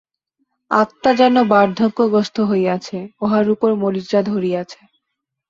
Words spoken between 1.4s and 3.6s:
বার্ধক্যগ্রস্ত হইয়াছে, উহার